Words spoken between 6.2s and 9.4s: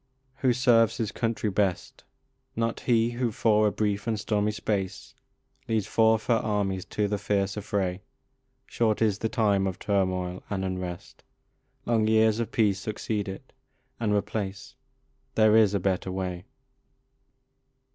her armies to the fierce affray. Short is the